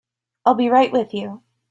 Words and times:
I'll 0.47 0.55
be 0.55 0.67
right 0.67 0.91
with 0.91 1.13
you. 1.13 1.43